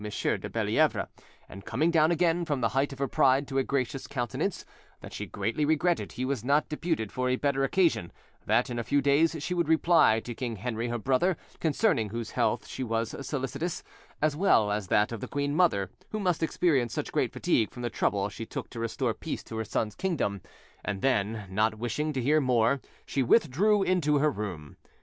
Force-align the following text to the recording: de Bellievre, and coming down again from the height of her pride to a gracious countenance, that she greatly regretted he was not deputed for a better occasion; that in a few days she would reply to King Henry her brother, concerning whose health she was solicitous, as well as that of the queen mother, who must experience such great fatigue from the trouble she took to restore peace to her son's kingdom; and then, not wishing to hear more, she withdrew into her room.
de 0.01 0.49
Bellievre, 0.49 1.09
and 1.47 1.63
coming 1.63 1.91
down 1.91 2.09
again 2.09 2.43
from 2.43 2.59
the 2.59 2.69
height 2.69 2.91
of 2.91 2.97
her 2.97 3.07
pride 3.07 3.47
to 3.47 3.59
a 3.59 3.63
gracious 3.63 4.07
countenance, 4.07 4.65
that 5.01 5.13
she 5.13 5.27
greatly 5.27 5.63
regretted 5.63 6.13
he 6.13 6.25
was 6.25 6.43
not 6.43 6.67
deputed 6.67 7.11
for 7.11 7.29
a 7.29 7.35
better 7.35 7.63
occasion; 7.63 8.11
that 8.47 8.71
in 8.71 8.79
a 8.79 8.83
few 8.83 8.99
days 8.99 9.35
she 9.37 9.53
would 9.53 9.67
reply 9.69 10.19
to 10.19 10.33
King 10.33 10.55
Henry 10.55 10.87
her 10.87 10.97
brother, 10.97 11.37
concerning 11.59 12.09
whose 12.09 12.31
health 12.31 12.65
she 12.65 12.83
was 12.83 13.13
solicitous, 13.23 13.83
as 14.23 14.35
well 14.35 14.71
as 14.71 14.87
that 14.87 15.11
of 15.11 15.21
the 15.21 15.27
queen 15.27 15.55
mother, 15.55 15.91
who 16.09 16.19
must 16.19 16.41
experience 16.41 16.93
such 16.95 17.11
great 17.11 17.31
fatigue 17.31 17.69
from 17.69 17.83
the 17.83 17.89
trouble 17.91 18.27
she 18.27 18.43
took 18.43 18.71
to 18.71 18.79
restore 18.79 19.13
peace 19.13 19.43
to 19.43 19.55
her 19.57 19.63
son's 19.63 19.93
kingdom; 19.93 20.41
and 20.83 21.03
then, 21.03 21.45
not 21.47 21.75
wishing 21.77 22.11
to 22.11 22.23
hear 22.23 22.41
more, 22.41 22.81
she 23.05 23.21
withdrew 23.21 23.83
into 23.83 24.17
her 24.17 24.31
room. 24.31 24.77